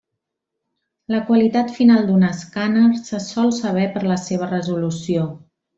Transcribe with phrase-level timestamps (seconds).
[1.15, 5.33] La qualitat final d'un escàner se sol saber per la seva resolució.